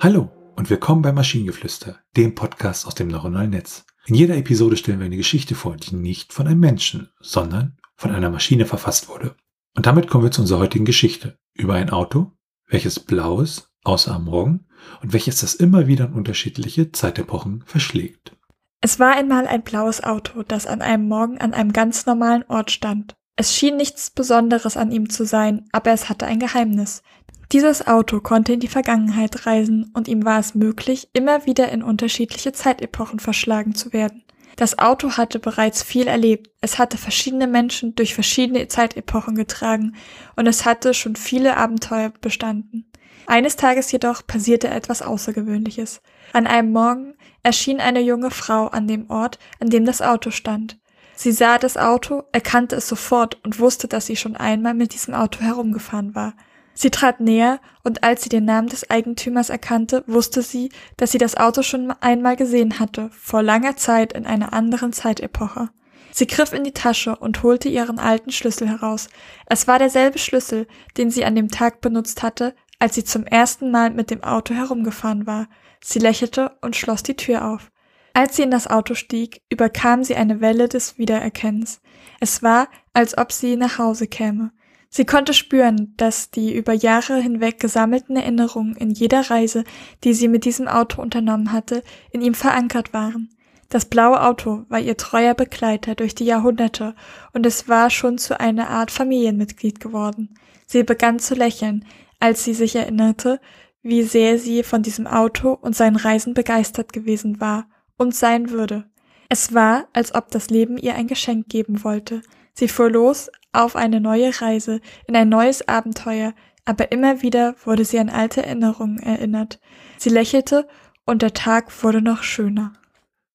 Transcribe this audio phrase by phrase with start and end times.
[0.00, 3.84] Hallo und willkommen bei Maschinengeflüster, dem Podcast aus dem neuronalen Netz.
[4.06, 8.12] In jeder Episode stellen wir eine Geschichte vor, die nicht von einem Menschen, sondern von
[8.12, 9.34] einer Maschine verfasst wurde.
[9.76, 12.30] Und damit kommen wir zu unserer heutigen Geschichte über ein Auto,
[12.68, 14.66] welches blau ist, außer am Morgen,
[15.02, 18.36] und welches das immer wieder in unterschiedliche Zeitepochen verschlägt.
[18.80, 22.70] Es war einmal ein blaues Auto, das an einem Morgen an einem ganz normalen Ort
[22.70, 23.16] stand.
[23.34, 27.02] Es schien nichts Besonderes an ihm zu sein, aber es hatte ein Geheimnis.
[27.52, 31.82] Dieses Auto konnte in die Vergangenheit reisen und ihm war es möglich, immer wieder in
[31.82, 34.22] unterschiedliche Zeitepochen verschlagen zu werden.
[34.56, 39.94] Das Auto hatte bereits viel erlebt, es hatte verschiedene Menschen durch verschiedene Zeitepochen getragen
[40.36, 42.90] und es hatte schon viele Abenteuer bestanden.
[43.26, 46.02] Eines Tages jedoch passierte etwas Außergewöhnliches.
[46.32, 50.78] An einem Morgen erschien eine junge Frau an dem Ort, an dem das Auto stand.
[51.14, 55.14] Sie sah das Auto, erkannte es sofort und wusste, dass sie schon einmal mit diesem
[55.14, 56.34] Auto herumgefahren war.
[56.80, 61.18] Sie trat näher, und als sie den Namen des Eigentümers erkannte, wusste sie, dass sie
[61.18, 65.70] das Auto schon einmal gesehen hatte, vor langer Zeit in einer anderen Zeitepoche.
[66.12, 69.08] Sie griff in die Tasche und holte ihren alten Schlüssel heraus.
[69.46, 73.72] Es war derselbe Schlüssel, den sie an dem Tag benutzt hatte, als sie zum ersten
[73.72, 75.48] Mal mit dem Auto herumgefahren war.
[75.82, 77.72] Sie lächelte und schloss die Tür auf.
[78.14, 81.80] Als sie in das Auto stieg, überkam sie eine Welle des Wiedererkennens.
[82.20, 84.52] Es war, als ob sie nach Hause käme.
[84.90, 89.64] Sie konnte spüren, dass die über Jahre hinweg gesammelten Erinnerungen in jeder Reise,
[90.02, 93.30] die sie mit diesem Auto unternommen hatte, in ihm verankert waren.
[93.68, 96.94] Das blaue Auto war ihr treuer Begleiter durch die Jahrhunderte
[97.34, 100.34] und es war schon zu einer Art Familienmitglied geworden.
[100.66, 101.84] Sie begann zu lächeln,
[102.18, 103.40] als sie sich erinnerte,
[103.82, 108.88] wie sehr sie von diesem Auto und seinen Reisen begeistert gewesen war und sein würde.
[109.28, 112.22] Es war, als ob das Leben ihr ein Geschenk geben wollte.
[112.54, 116.34] Sie fuhr los, auf eine neue Reise, in ein neues Abenteuer,
[116.64, 119.58] aber immer wieder wurde sie an alte Erinnerungen erinnert.
[119.96, 120.68] Sie lächelte
[121.04, 122.74] und der Tag wurde noch schöner.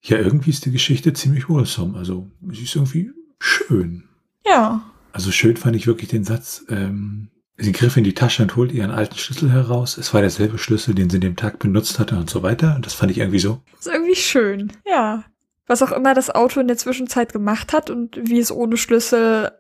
[0.01, 1.97] Ja, irgendwie ist die Geschichte ziemlich wholesome.
[1.97, 4.03] Also, sie ist irgendwie schön.
[4.45, 4.83] Ja.
[5.13, 8.75] Also schön fand ich wirklich den Satz, ähm, sie griff in die Tasche und holte
[8.75, 9.97] ihren alten Schlüssel heraus.
[9.97, 12.75] Es war derselbe Schlüssel, den sie den Tag benutzt hatte und so weiter.
[12.75, 13.61] Und das fand ich irgendwie so.
[13.71, 15.23] Das ist irgendwie schön, ja.
[15.65, 19.51] Was auch immer das Auto in der Zwischenzeit gemacht hat und wie es ohne Schlüssel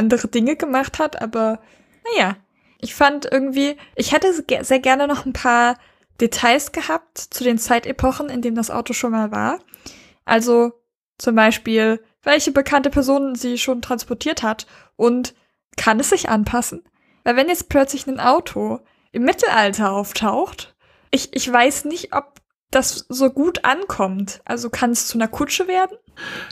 [0.00, 1.60] andere Dinge gemacht hat, aber
[2.04, 2.36] naja,
[2.80, 4.32] ich fand irgendwie, ich hätte
[4.64, 5.76] sehr gerne noch ein paar
[6.20, 9.58] Details gehabt zu den Zeitepochen, in denen das Auto schon mal war.
[10.24, 10.72] Also
[11.18, 14.66] zum Beispiel, welche bekannte Person sie schon transportiert hat
[14.96, 15.34] und
[15.76, 16.82] kann es sich anpassen?
[17.24, 18.80] Weil wenn jetzt plötzlich ein Auto
[19.12, 20.74] im Mittelalter auftaucht,
[21.10, 24.40] ich, ich weiß nicht, ob das so gut ankommt.
[24.44, 25.96] Also kann es zu einer Kutsche werden?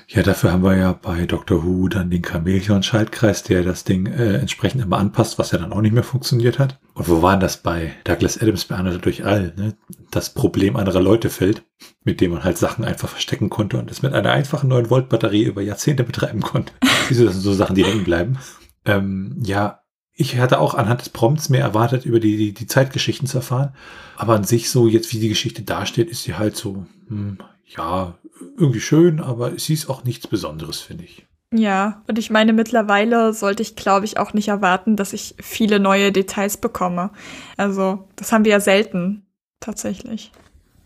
[0.08, 1.64] Ja, dafür haben wir ja bei Dr.
[1.64, 5.80] Who dann den Chamäleon-Schaltkreis, der das Ding äh, entsprechend immer anpasst, was ja dann auch
[5.80, 6.78] nicht mehr funktioniert hat.
[6.94, 9.52] Und wo waren das bei Douglas Adams bei Anna durch all?
[9.56, 9.76] Ne?
[10.10, 11.62] Das Problem anderer Leute fällt,
[12.02, 15.62] mit dem man halt Sachen einfach verstecken konnte und es mit einer einfachen 9-Volt-Batterie über
[15.62, 16.72] Jahrzehnte betreiben konnte.
[17.08, 18.38] Wieso, das sind so Sachen, die hängen bleiben.
[18.84, 19.82] Ähm, ja,
[20.20, 23.72] ich hatte auch anhand des Prompts mehr erwartet, über die, die, die Zeitgeschichten zu erfahren.
[24.16, 28.18] Aber an sich so, jetzt wie die Geschichte dasteht, ist sie halt so, hm, ja,
[28.56, 31.24] irgendwie schön, aber sie ist auch nichts Besonderes, finde ich.
[31.54, 35.78] Ja, und ich meine, mittlerweile sollte ich, glaube ich, auch nicht erwarten, dass ich viele
[35.78, 37.10] neue Details bekomme.
[37.56, 39.24] Also, das haben wir ja selten,
[39.60, 40.32] tatsächlich.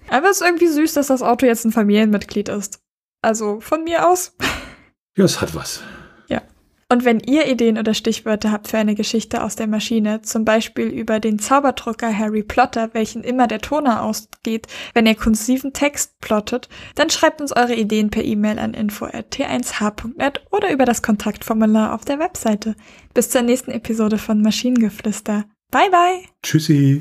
[0.08, 2.80] Aber es ist irgendwie süß, dass das Auto jetzt ein Familienmitglied ist.
[3.22, 4.36] Also, von mir aus.
[5.14, 5.82] Ja, es hat was.
[6.92, 10.88] Und wenn ihr Ideen oder Stichwörter habt für eine Geschichte aus der Maschine, zum Beispiel
[10.88, 16.68] über den Zauberdrucker Harry Plotter, welchen immer der Toner ausgeht, wenn ihr kursiven Text plottet,
[16.94, 22.18] dann schreibt uns eure Ideen per E-Mail an info.t1h.net oder über das Kontaktformular auf der
[22.18, 22.76] Webseite.
[23.14, 25.46] Bis zur nächsten Episode von Maschinengeflüster.
[25.70, 26.28] Bye bye!
[26.42, 27.00] Tschüssi!